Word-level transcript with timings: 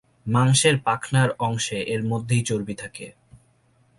মাংসের 0.25 0.75
পাখনার 0.79 1.29
অংশে 1.39 1.79
এর 1.93 2.01
মধ্যে 2.03 2.33
ই 2.35 2.43
চর্বি 2.45 2.75
থাকে। 2.75 3.05